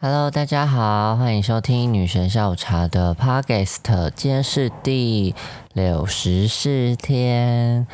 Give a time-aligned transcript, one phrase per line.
[0.00, 5.34] Hello，大家好，欢迎收听女神下午茶的 Podcast，今天是第
[5.72, 7.86] 六十四天，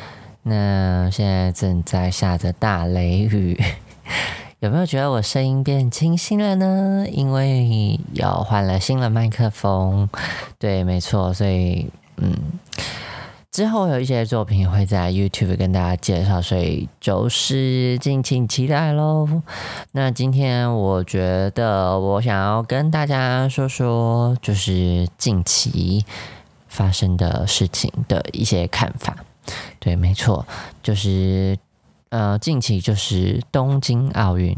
[0.43, 3.57] 那现在正在下着大雷雨，
[4.59, 7.05] 有没有觉得我声音变清新了呢？
[7.09, 10.09] 因为要换了新的麦克风，
[10.59, 12.35] 对，没错，所以嗯。
[13.51, 19.27] 之后有一些作品会在 YouTube 跟大家介绍，所以就是敬请期待喽。
[19.91, 26.05] 那今天我觉得我想要跟大家说说，就是近期
[26.69, 29.17] 发生的事情的一些看法。
[29.79, 30.47] 对，没错，
[30.81, 31.57] 就是
[32.07, 34.57] 呃，近期就是东京奥运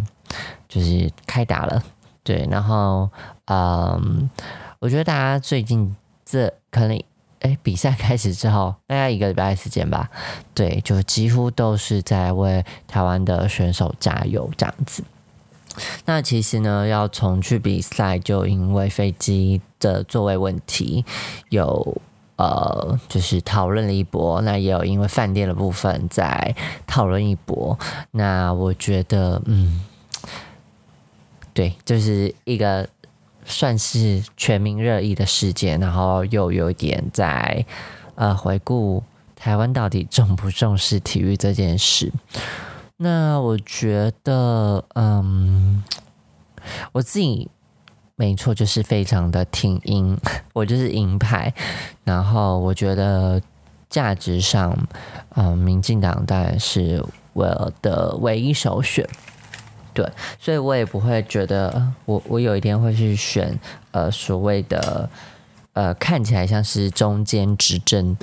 [0.69, 1.81] 就是开打了。
[2.23, 3.09] 对，然后
[3.45, 4.29] 嗯，
[4.77, 7.03] 我觉得大家最近这可能。
[7.43, 10.09] 哎，比赛开始之后，大概一个礼拜时间吧，
[10.53, 15.03] 对，就几乎都是在为台湾的选手加油这样子。
[16.05, 21.03] 那其实呢，要重去比赛，就因为飞机的座位问题，
[21.49, 22.01] 有
[22.37, 24.39] 呃，就是讨论了一波。
[24.41, 26.55] 那也有因为饭店的部分在
[26.87, 27.77] 讨论一波。
[28.11, 29.81] 那我觉得，嗯，
[31.53, 32.87] 对，就是一个。
[33.45, 37.65] 算是全民热议的事件，然后又有点在
[38.15, 39.03] 呃回顾
[39.35, 42.11] 台湾到底重不重视体育这件事。
[42.97, 45.83] 那我觉得，嗯，
[46.91, 47.49] 我自己
[48.15, 50.17] 没错，就是非常的挺赢，
[50.53, 51.53] 我就是银派。
[52.03, 53.41] 然后我觉得
[53.89, 54.77] 价值上，
[55.35, 59.05] 嗯，民进党当然是我的唯一首选。
[59.93, 60.07] 对，
[60.39, 63.59] 所以我也不会觉得我我有一天会去选
[63.91, 65.09] 呃所谓的
[65.73, 68.17] 呃看起来像是中间执政、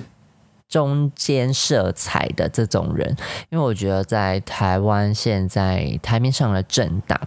[0.68, 3.16] 中间色彩的这种人，
[3.50, 7.18] 因为我觉得在台湾现在台面上的政党，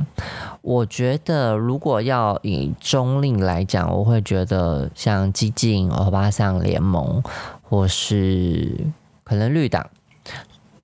[0.62, 7.22] 我觉得如果要以中立来讲，我会觉得像激进、欧巴桑联盟
[7.62, 8.78] 或是
[9.24, 9.90] 可能绿党，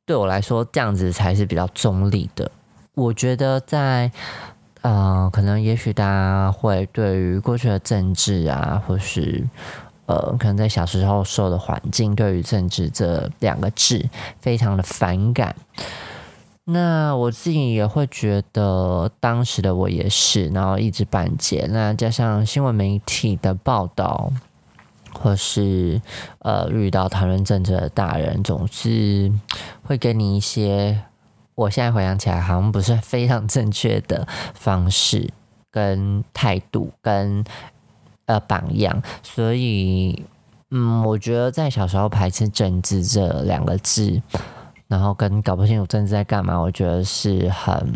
[0.06, 2.51] 对我来说这样子才是比较中立的。
[2.99, 4.11] 我觉得在，
[4.81, 9.47] 呃，可能也许大家会对于过去的政治啊，或是
[10.05, 14.05] 呃，可能在小时候受的环境，对于政治这两个字
[14.41, 15.55] 非常的反感。
[16.65, 21.67] 那我自己也会觉得，当时的我也是，然后一知半解。
[21.71, 24.29] 那加上新闻媒体的报道，
[25.13, 26.01] 或是
[26.39, 29.31] 呃，遇到谈论政治的大人，总是
[29.83, 31.01] 会给你一些。
[31.59, 35.29] 我现在回想起来，好像不是非常正确的方式、
[35.69, 37.43] 跟态度、跟
[38.27, 40.23] 呃榜样，所以
[40.71, 44.21] 嗯，我觉得在小时候排斥政治这两个字，
[44.87, 47.93] 然后跟搞不清楚政治在干嘛，我觉得是很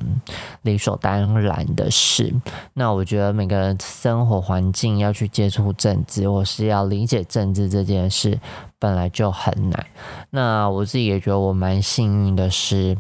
[0.64, 2.34] 理所当然的事。
[2.74, 8.38] 那我觉得每个人生活环境要去接触政治，或是要理解政治这件事，
[8.78, 9.86] 本来就很难。
[10.32, 12.98] 那我自己也觉得我蛮幸运的是。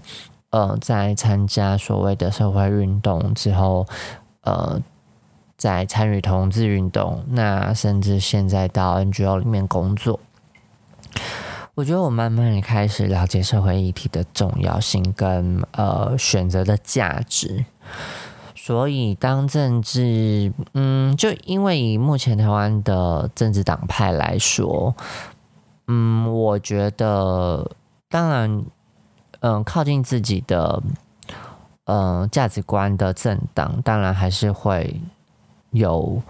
[0.53, 3.87] 呃，在参加所谓的社会运动之后，
[4.41, 4.79] 呃，
[5.57, 10.19] 在参与同志运动，那甚至现在到 NGO 里面工作，
[11.73, 17.65] 我觉得我慢慢的开始了解社会议题的重要性跟呃选择的价值。
[18.55, 24.93] 所以，当政治，嗯，就因为以目前台湾的政治党派来说，
[25.87, 27.71] 嗯，我觉得
[28.07, 28.63] 当然。
[29.43, 30.81] 嗯，靠近自己的
[31.83, 35.01] 嗯价值观的政党，当然还是会
[35.71, 36.21] 有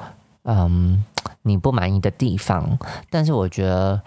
[0.46, 1.06] 嗯
[1.44, 2.80] 你不满意的地方。
[3.12, 4.02] 但是我觉得，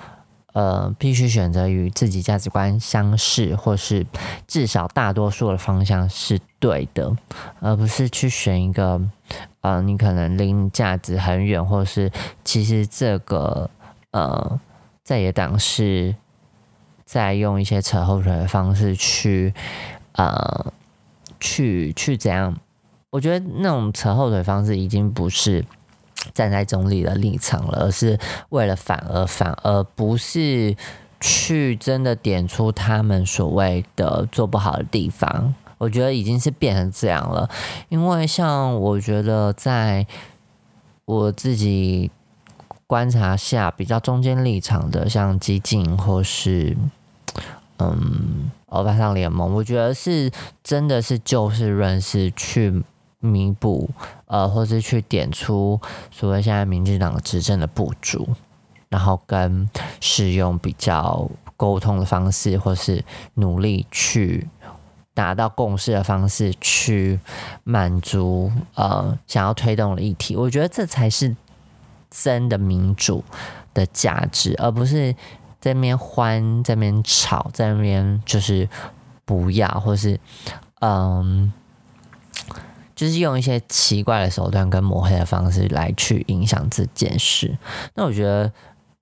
[0.54, 4.04] 呃，必须选择与自己价值观相似，或是
[4.48, 7.16] 至少大多数的方向是对的，
[7.60, 9.00] 而不是去选一个
[9.60, 12.10] 呃你可能离你价值很远，或是
[12.42, 13.70] 其实这个
[14.10, 14.58] 呃
[15.04, 16.16] 在野党是。
[17.06, 19.54] 再用一些扯后腿的方式去，
[20.12, 20.72] 呃，
[21.38, 22.54] 去去怎样？
[23.10, 25.64] 我觉得那种扯后腿方式已经不是
[26.34, 28.18] 站在中立的立场了，而是
[28.48, 30.76] 为了反而反而不是
[31.20, 35.54] 去真的点出他们所谓的做不好的地方。
[35.78, 37.48] 我觉得已经是变成这样了，
[37.88, 40.04] 因为像我觉得在
[41.04, 42.10] 我自己
[42.86, 46.76] 观察下，比较中间立场的，像激进或是。
[47.78, 50.30] 嗯，欧巴桑联盟，我觉得是
[50.62, 52.82] 真的是就事论事去
[53.20, 53.90] 弥补，
[54.26, 55.80] 呃，或是去点出
[56.10, 58.28] 所谓现在民进党执政的不足，
[58.88, 59.68] 然后跟
[60.00, 63.04] 使用比较沟通的方式，或是
[63.34, 64.48] 努力去
[65.12, 67.18] 达到共识的方式去
[67.64, 70.36] 满足呃想要推动的议题。
[70.36, 71.34] 我觉得这才是
[72.10, 73.24] 真的民主
[73.74, 75.14] 的价值，而不是
[75.60, 78.68] 在那边欢，在那边吵，在那边就是
[79.24, 80.18] 不要，或是
[80.80, 81.52] 嗯。
[82.96, 87.58] 就是用一些奇怪的手段跟抹黑的方式来去影响这件事。
[87.94, 88.50] 那我觉得，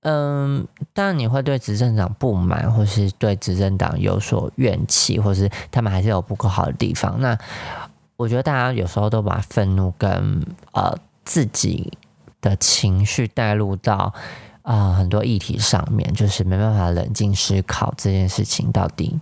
[0.03, 7.21] 嗯，当然你会对执政党不满，或是对执政党有所怨气，或是他们还是有不够好的地方。
[7.21, 7.39] 那
[8.17, 10.93] 我觉得大家有时候都把愤怒跟呃
[11.25, 11.93] 自己
[12.41, 14.13] 的情绪带入到
[14.65, 19.19] 啊很多议题上面，就是没办法冷静思考这件事情到底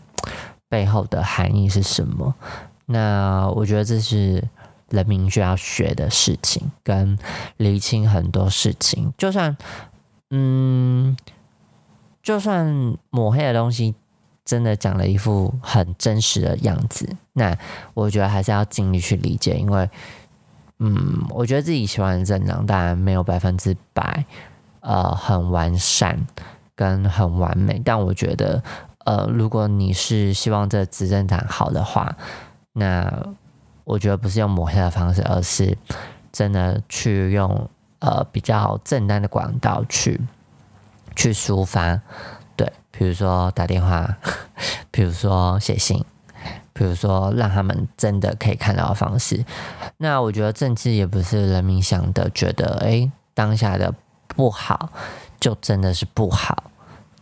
[0.69, 2.35] 背后的含义是什么。
[2.87, 4.43] 那我觉得这是。
[4.93, 7.19] 人民需要学的事情，跟
[7.56, 9.11] 厘清很多事情。
[9.17, 9.56] 就算，
[10.29, 11.17] 嗯，
[12.23, 13.94] 就算抹黑的东西
[14.44, 17.56] 真的讲了一副很真实的样子，那
[17.94, 19.55] 我觉得还是要尽力去理解。
[19.56, 19.89] 因为，
[20.79, 24.27] 嗯，我觉得自己喜欢的政党当然没有百分之百，
[24.82, 26.26] 呃，很完善
[26.76, 27.81] 跟很完美。
[27.84, 28.62] 但我觉得，
[29.06, 32.14] 呃，如果你是希望这执政党好的话，
[32.75, 33.34] 那。
[33.84, 35.76] 我觉得不是用抹黑的方式，而是
[36.31, 37.69] 真的去用
[37.99, 40.20] 呃比较正当的管道去
[41.17, 42.00] 去抒发，
[42.55, 44.19] 对，比如说打电话，
[44.93, 46.05] 比如说写信，
[46.73, 49.44] 比如说让他们真的可以看到的方式。
[49.96, 53.93] 那我觉得政治也不是人民想的，觉得诶当下的
[54.37, 54.90] 不好
[55.40, 56.70] 就真的是不好。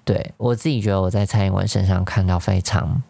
[0.05, 3.03] 对我自己觉得我在蔡英文身上看到非常。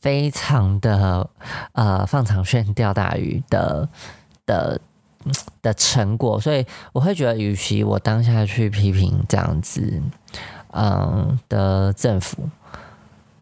[0.00, 1.30] 非常的
[1.72, 3.88] 呃放长线钓大鱼的
[4.44, 4.80] 的
[5.62, 10.02] 的成果，所以我会觉得，与其我当下去批评这样子
[10.72, 12.48] 嗯的政府，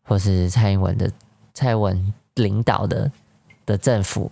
[0.05, 1.11] 或是蔡英文的
[1.55, 3.11] 蔡英文领导的
[3.65, 4.31] 的政府，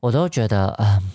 [0.00, 1.12] 我都觉得嗯。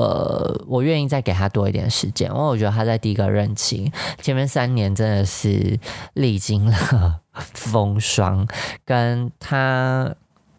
[0.00, 3.92] 呃我愿意再给他多一点时间，因为我觉得他在第一个任期
[4.22, 5.78] 前面三年真的是
[6.14, 7.20] 历经了
[7.52, 8.46] 风霜，
[8.86, 10.14] 跟他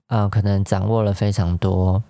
[0.08, 2.04] 呃可能掌握了非常多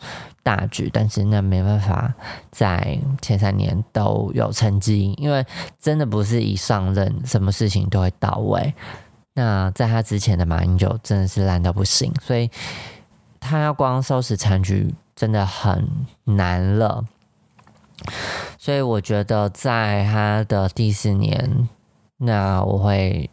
[0.44, 2.14] 大局，但是那没办法
[2.52, 5.46] 在前三年都有成绩，因为
[5.80, 8.74] 真的不是一上任什么事情都会到位。
[9.36, 12.52] 那在他之前的马英九真的是烂到不行，所以
[13.40, 14.94] 他要光收拾残局。
[15.14, 15.88] 真的很
[16.24, 17.06] 难了，
[18.58, 21.68] 所以我觉得在他的第四年，
[22.18, 23.30] 那我会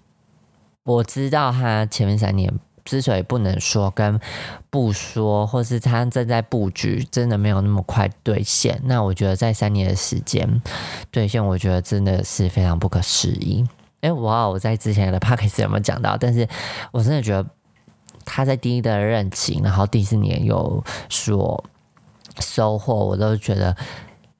[0.84, 2.52] 我知道他前面三年
[2.84, 4.18] 之所以不能说跟
[4.70, 8.80] 不说，或是他正在布局，真的没有那么快兑现。
[8.84, 10.62] 那我觉得在三年的时间
[11.10, 13.66] 兑现，我觉得真的是非常不可思议。
[14.00, 14.48] 哎，哇！
[14.48, 16.16] 我在之前的 p o c k e t 有没有讲到？
[16.16, 16.48] 但是
[16.92, 17.46] 我真的觉得
[18.24, 21.64] 他在第一的任期，然后第四年有所。
[22.40, 23.76] 收获我都觉得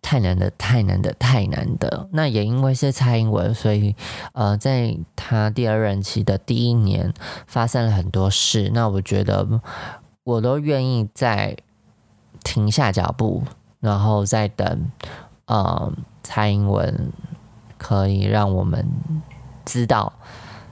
[0.00, 2.08] 太难的，太难的，太难的。
[2.12, 3.94] 那也因为是蔡英文，所以
[4.32, 7.12] 呃，在他第二任期的第一年
[7.46, 8.70] 发生了很多事。
[8.72, 9.46] 那我觉得
[10.24, 11.56] 我都愿意再
[12.42, 13.42] 停下脚步，
[13.80, 14.90] 然后再等
[15.46, 15.92] 呃
[16.22, 17.12] 蔡英文
[17.76, 18.86] 可以让我们
[19.64, 20.12] 知道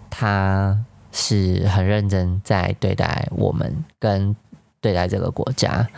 [0.08, 0.78] 他
[1.12, 4.34] 是很认真在对待我们跟。
[4.78, 5.88] 对待这个国家，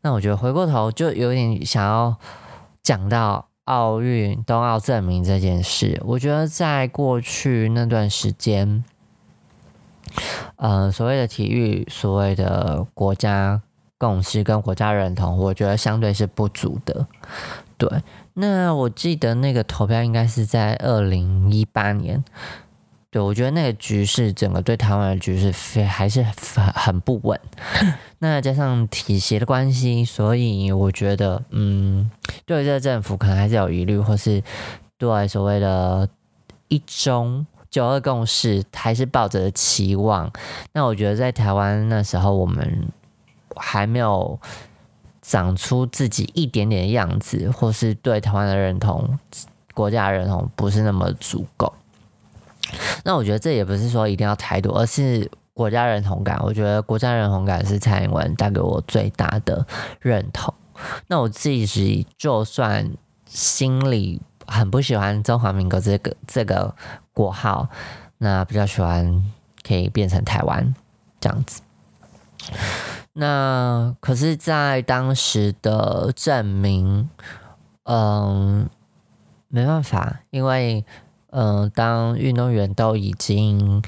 [0.00, 2.14] 那我觉得回过头就有点想要
[2.88, 6.00] 讲到奥运冬奥证明这件事。
[6.06, 8.82] 我觉得在过去那段时间，
[10.56, 13.60] 呃，所谓的体育，所谓的国家
[13.98, 17.06] 共识跟国家认同，我觉得相对是不足的。
[17.76, 18.02] 对，
[18.32, 22.24] 那我记得那个投票应该是在二零一八年。
[23.10, 27.38] 对，我觉得那个局势，整个对台湾的局势非还是很很不稳。
[28.20, 32.10] 那加上体协的关系，所以我觉得，嗯，
[32.48, 34.42] 对这政府可能还是有疑虑，或是
[34.96, 36.08] 对所谓的
[36.68, 40.32] “一中九二共识”还是抱着期望。
[40.72, 42.88] 那我觉得在台湾那时候，我们
[43.54, 44.40] 还没有
[45.20, 49.18] 长出自己一点点样子，或是对台湾的认同、
[49.74, 51.70] 国家认同不是那么足够。
[53.04, 56.40] 那我觉得这也不是说一定要态度，而是国家认同感。
[56.42, 59.66] 我觉得国家认同感是蔡英文带给我最大的
[60.00, 60.54] 认同。
[61.08, 62.90] 那我自己就算
[63.26, 66.74] 心里很不喜欢中华民国这个这个
[67.12, 67.68] 国号，
[68.18, 69.22] 那比较喜欢
[69.66, 70.74] 可以变成台湾
[71.20, 71.62] 这样子。
[73.12, 77.08] 那可是，在当时的证明，
[77.84, 78.68] 嗯，
[79.48, 80.84] 没办法，因为。
[81.30, 83.82] 嗯，当运动员都已经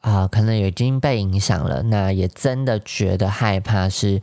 [0.00, 4.22] 啊，可能已经被影响了，那也真的觉得害怕是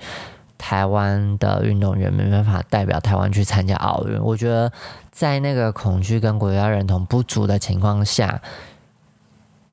[0.66, 4.18] 台湾的运动员没办法代表台湾去参加奥运。
[4.22, 4.72] 我觉得
[5.12, 8.42] 在那个恐惧跟国家认同不足的情况下，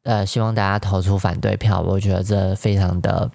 [0.03, 3.31] 呃，希望大家投出反对票，我觉得这非常的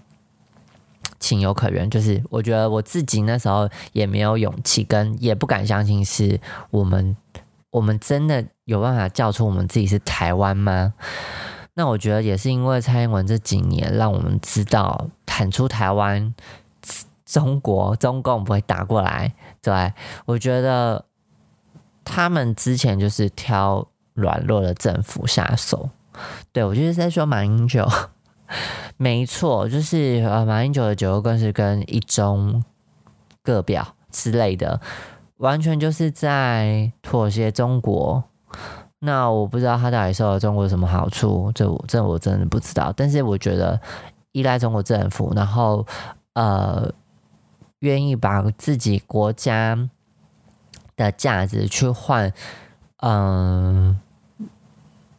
[1.18, 1.90] 情有可原。
[1.90, 6.38] 就是我觉得我自己那时候也没有勇气，跟也不敢相信是
[6.72, 7.16] 我们，
[7.72, 10.94] 我们真的有办法叫出我们自己是台湾吗？
[11.76, 16.34] 那我觉得也是因为蔡英文这几年让我们知道喊出台湾，
[17.26, 19.34] 中国中共不会打过来。
[19.62, 19.94] 对，
[20.26, 21.04] 我觉得
[22.04, 25.90] 他们之前就是挑软弱的政府下手。
[26.52, 27.86] 对我就是在说马英九，
[28.96, 32.64] 没错，就是呃马英九的九个更是跟一中
[33.44, 34.80] 各表之类的，
[35.38, 38.24] 完全就是在妥协中国。
[39.00, 42.94] 那我不知道他到底受了中国什么好处，这我这我真的不知道。
[42.96, 43.80] 但是我觉得
[44.32, 45.86] 依赖中国政府，然后
[46.34, 46.90] 呃，
[47.86, 49.90] 愿意把自己国家
[50.98, 52.34] 的价值去换，
[52.98, 54.00] 嗯，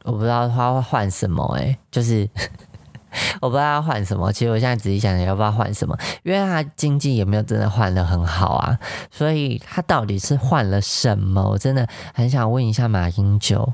[0.04, 2.28] 我不知道他会换什么，诶，就是。
[3.40, 5.96] 我不知道要换什么，其实我现在仔细想想，要不要换什么？
[6.22, 8.78] 因为他经济也没有真的换的很好啊，
[9.10, 11.42] 所以他到底是换了什么？
[11.42, 13.72] 我真的很想问一下马英九，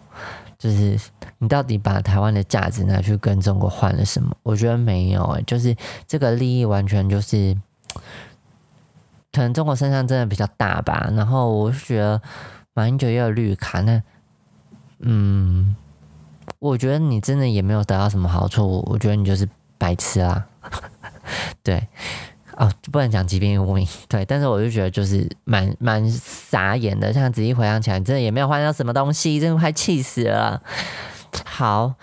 [0.56, 0.96] 就是
[1.38, 4.32] 你到底把台湾的价值拿去跟中国换了什么？
[4.44, 7.56] 我觉得没有，哎，就是这个利益完全就是，
[9.32, 11.10] 可能中国身上真的比较大吧。
[11.14, 12.20] 然后我就觉得
[12.74, 14.02] 马英九也有绿卡，那
[15.00, 15.74] 嗯。
[16.58, 19.48] 我觉得你真的也没有得到什么好处，我觉得你就是
[19.78, 20.46] 白痴啊！
[21.62, 21.88] 对，
[22.56, 30.62] 哦，不能讲疾病无名， 对，但是我就觉得就是蛮蛮傻眼的，像仔细回想起来，真的也没有换到什么东西，真的快气死了。
[31.44, 31.94] 好，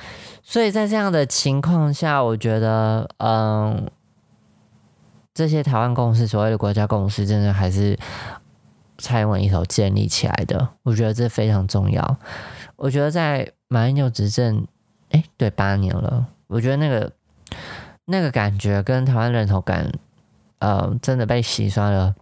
[0.44, 3.90] 所以在这样的情况下，我觉得，嗯，
[5.34, 7.98] 这些台湾共识，所谓的国家共识，真的还是
[8.98, 12.18] 蔡英文一手建立起来的，我觉得这非常重要。
[12.76, 14.66] 我觉得在马英九执政，
[15.10, 16.28] 哎，对，八年了。
[16.48, 17.12] 我觉得那个
[18.06, 19.92] 那个感觉跟台湾人头感，
[20.60, 22.16] 呃，真的被洗刷了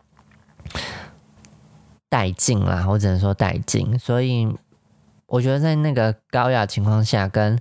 [2.10, 2.86] 殆尽啦。
[2.90, 3.98] 我只能说殆尽。
[3.98, 4.54] 所以
[5.28, 7.60] 我觉得在那个高压情况下，跟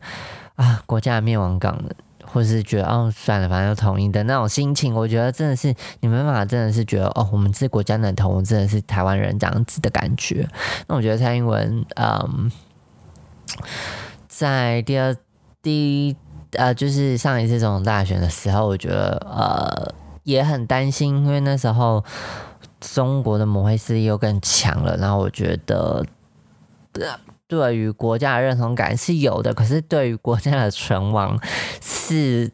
[0.56, 1.80] 啊国家灭亡港，
[2.36, 10.46] 或是觉得哦算了，反正就统一的那种心情，我觉得真的是你们法真的是觉得哦，我们是国家认同，真的是台湾人这样子的感觉。
[10.86, 12.52] 那我觉得蔡英文，嗯。
[14.28, 15.16] 在第二、
[15.62, 16.16] 第一
[16.52, 22.04] 呃，就是上一次总统大选的时候，我觉得呃也很担心，因为那时候
[22.80, 24.98] 中国的抹黑势力又更强了。
[24.98, 26.04] 然后我觉得，
[27.48, 31.38] 对于国家的认同感是有的，可是对于国家的存亡
[31.80, 32.52] 是。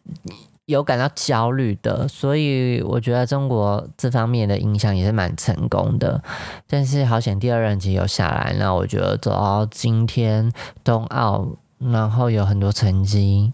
[0.67, 6.23] 有感到焦虑的，所以我觉得中国这方面的影响也是蛮成功的。
[6.69, 10.51] 但是好险第二任期有下来，那我觉得走到今天
[10.85, 13.53] 冬奥，然后有很多成绩，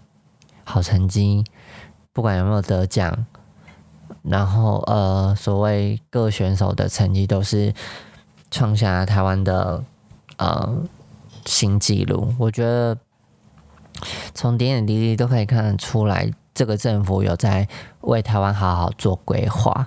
[0.64, 1.42] 好成绩，
[2.12, 3.26] 不管有没有得奖，
[4.22, 7.72] 然后呃，所谓各选手的成绩都是
[8.50, 9.82] 创下台湾的
[10.36, 10.82] 呃
[11.48, 12.34] 新纪录。
[12.38, 12.96] 我觉得
[14.34, 16.30] 从点点滴滴都可以看得出来。
[16.54, 17.68] 这个政府有在
[18.00, 19.86] 为台湾好好做规划，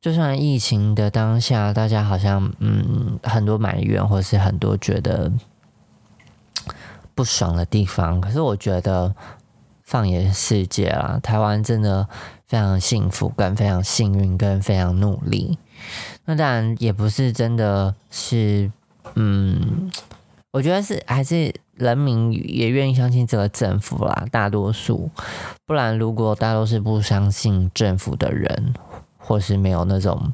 [0.00, 5.32] 就算疫情的当下，大家好像嗯很多埋怨，或是很多觉得
[7.12, 9.12] 不爽的地方，可是我觉得
[9.82, 12.08] 放眼世界啊，台湾真的
[12.46, 15.58] 非常幸福，跟非常幸运，跟非常努力。
[16.24, 18.70] 那当然也不是真的是，
[19.16, 19.90] 嗯，
[20.52, 21.52] 我觉得是还是。
[21.80, 25.10] 人民也愿意相信这个政府啦，大多数。
[25.64, 28.74] 不然，如果大多数不相信政府的人，
[29.16, 30.30] 或是没有那种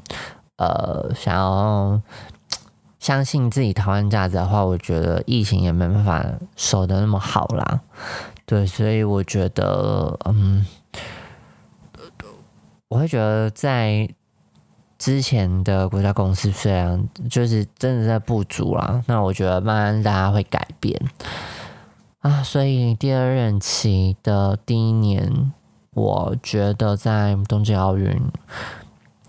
[0.57, 2.01] 呃想要
[2.99, 6.25] 相信自己台湾价值的话，我觉得疫情也没办法
[6.57, 7.79] 守得那么好啦。
[8.45, 10.65] 对，所以我觉得，嗯，
[12.89, 14.09] 我会觉得在。
[14.97, 20.99] 之前的国家公司虽然就是真的在不足啦，那我觉得慢慢大家会改变
[22.19, 22.41] 啊。
[22.41, 25.53] 所以第二任期的第一年，
[25.91, 28.19] 我觉得在东京奥运，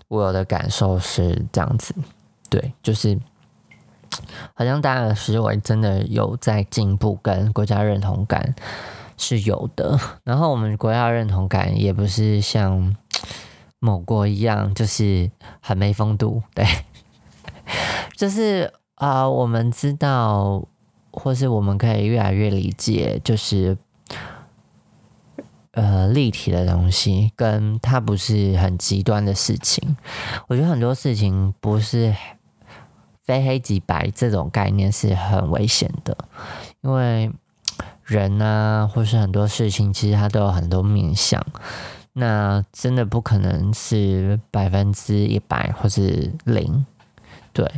[0.07, 1.93] 我有的感受是这样子，
[2.49, 3.19] 对，就是
[4.55, 8.55] 好像大家的思维真的有在进步，跟国家认同感
[9.17, 9.99] 是有的。
[10.23, 12.95] 然后我们国家认同感也不是像。
[13.79, 15.31] 某国一样，就是
[15.61, 16.65] 很没风度，对，
[18.15, 20.67] 就是啊，我们知道，
[21.11, 23.77] 或是我们可以越来越理解，就是
[25.71, 29.95] 呃立体的东西，跟它不是很极端的事情。
[30.47, 32.13] 我觉得很多事情不是
[33.23, 36.17] 非黑即白这种概念是很危险的，
[36.81, 37.31] 因为
[38.03, 41.41] 人啊，或是很多事情，其实它都有很多面相。
[42.13, 46.85] 那真的不可能是百分之一百或是零，
[47.53, 47.69] 对。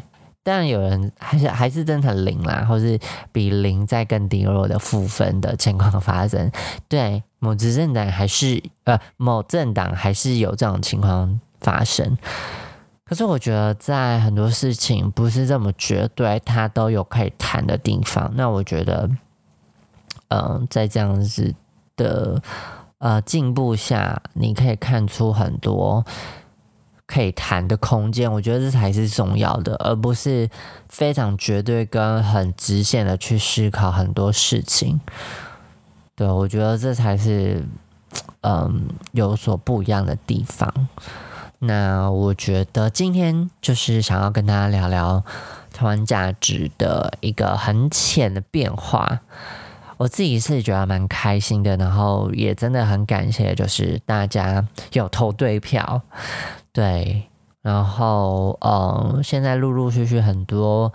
[0.44, 3.00] 但有人还是还是真的零啦，或是
[3.32, 6.52] 比零再更低落的负分的情况发生。
[6.90, 12.18] 对，某执政党还是呃某政党还是有这种情况发生。
[13.06, 18.32] 可是我觉得在很多事情不是这么绝对，它都有可以谈的地方。
[18.36, 19.08] 那我觉得，
[20.30, 21.54] 嗯，在这样子
[21.96, 22.42] 的。
[23.02, 26.06] 呃，进步下，你可以看出很多
[27.08, 30.48] 可以谈的空间，我觉得这才是重要的，而不是
[30.88, 35.02] 非常绝对跟很直线的去思考很多事情。
[36.16, 37.66] 对，我觉得这才是
[38.42, 40.72] 嗯有所不一样的地方。
[41.58, 45.24] 那我觉得今天就是想要跟大家聊聊
[45.74, 49.22] 台湾价值的一个很浅的变化。
[50.02, 56.02] 我自己是觉得蛮开心的，然后也真的很感谢，就是大家有投对票，
[56.74, 57.30] 对，
[57.62, 60.92] 然后嗯，现在陆陆续续很多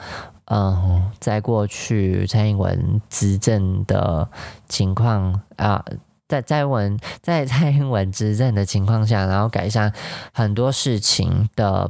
[0.47, 4.29] 嗯，在过去蔡英文执政的
[4.69, 5.85] 情况啊，
[6.27, 9.93] 在蔡英文在蔡英文执政的情况下，然后改善
[10.33, 11.89] 很多事情的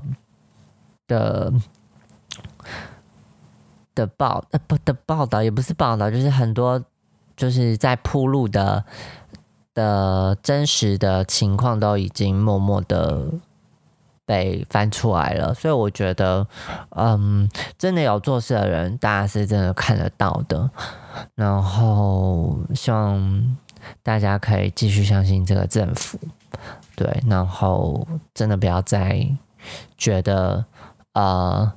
[1.07, 1.51] 的
[3.95, 6.85] 的报呃不的报道，也不是报道，就是很多。
[7.37, 8.85] 就是在铺路的
[9.75, 13.27] 的真实的情况都已经默默的
[14.25, 16.47] 被翻出来了，所以我觉得，
[16.97, 20.71] 嗯，真的有做事的人，大家是真的看得到的。
[21.35, 23.57] 然后希望
[24.03, 26.19] 大家可以继续相信这个政府，
[26.97, 29.29] 对，然后真的不要再
[29.99, 30.65] 觉得，
[31.13, 31.71] 呃，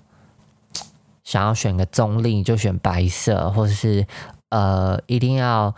[1.23, 4.07] 想要选个中立就选白色，或者是。
[4.49, 5.75] 呃，一定要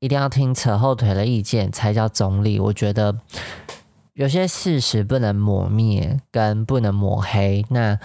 [0.00, 2.58] 一定要听扯后腿的意见才叫中立。
[2.58, 3.16] 我觉得
[4.14, 7.64] 有些事实不能抹灭，跟不能抹黑。
[7.70, 7.98] 那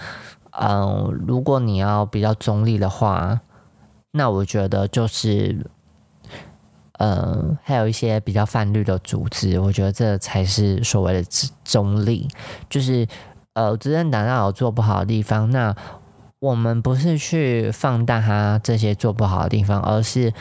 [0.52, 3.40] 嗯，如果你要比较中立的话，
[4.12, 5.66] 那我觉得就是
[6.98, 11.28] 嗯，还有一些比较泛绿的组织，我觉得这才是所谓的
[11.64, 12.28] 中立。
[12.70, 13.06] 就是
[13.54, 15.74] 呃，执政党要有做不好的地方，那。
[16.40, 20.32] 我们不是去放大他这些做不好的地方，而是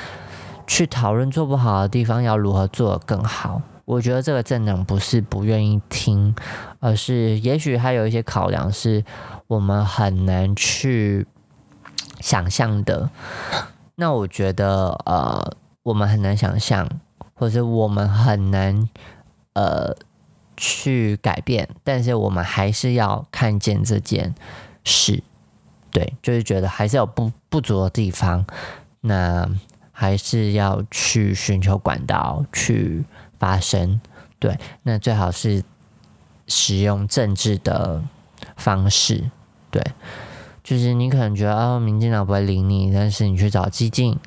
[0.68, 3.62] 去讨论做不好的地方要如何做得更好。
[3.86, 6.36] 我觉得这个政党不是不愿意听，
[6.80, 9.04] 而是也许还有一些考量是
[9.48, 11.26] 我们很难去
[12.20, 13.10] 想象的。
[13.96, 16.88] 那我觉得，呃，我们很难想象，
[17.34, 18.88] 或者我们很难
[19.54, 19.96] 呃
[20.58, 24.36] 去改变，但是我们还是要看见这件
[24.84, 25.24] 事。
[25.92, 28.46] 对，就是觉得还是有不不足的地方，
[29.02, 29.50] 那
[29.92, 33.04] 还是要去寻求管道去
[33.40, 34.00] 发声。
[34.38, 35.64] 对，那最好是
[36.48, 38.04] 使用政治的
[38.56, 39.32] 方式。
[39.72, 39.82] 对，
[40.64, 44.20] 就是你可能觉得哦，民进党不会理你，但是你去找激进，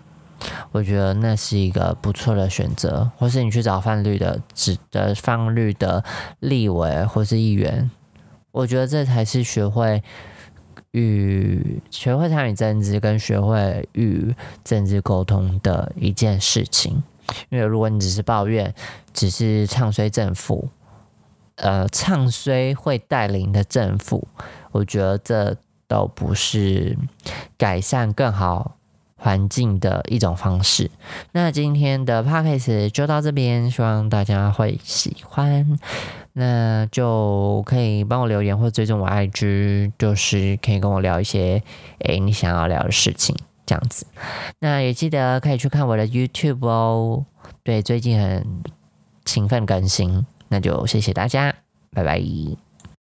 [0.72, 3.10] 我觉得那是一个不错的选择。
[3.16, 6.02] 或是你去找泛绿的、指的泛绿的
[6.40, 7.88] 立委或是议员，
[8.50, 10.02] 我觉得这才是学会。
[10.92, 17.03] 与学会参与政治，跟学会与政治沟通的一件事情。
[17.48, 18.74] 因为如果你只是抱怨，
[19.12, 20.68] 只是唱衰政府，
[21.57, 24.26] 呃，唱衰会带领的政府，
[24.72, 26.98] 我觉得这都不是
[27.57, 28.76] 改善更好
[29.20, 30.90] 环境的一种方式。
[31.33, 35.78] 那今天的 p o d c a s 就到这边，希望大家会喜欢。
[36.33, 41.62] 那就可以帮我留言或追踪我 IG，就是可以跟我聊一些
[42.04, 44.06] 诶你想要聊的事情这样子。
[44.61, 47.26] 那也记得可以去看我的 YouTube 哦，
[47.62, 48.46] 对，最近很
[49.24, 51.52] 勤奋更新，那就谢谢大家，
[51.92, 52.69] 拜拜。